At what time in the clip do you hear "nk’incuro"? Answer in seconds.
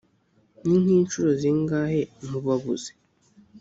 0.83-1.29